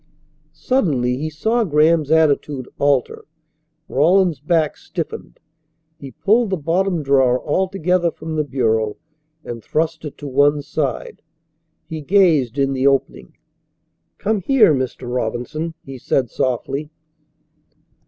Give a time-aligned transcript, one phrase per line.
[0.55, 3.25] Suddenly he saw Graham's attitude alter.
[3.87, 5.39] Rawlins's back stiffened.
[5.99, 8.97] He pulled the bottom drawer altogether from the bureau
[9.45, 11.21] and thrust it to one side.
[11.85, 13.37] He gazed in the opening.
[14.17, 15.03] "Come here, Mr.
[15.07, 16.89] Robinson," he said softly.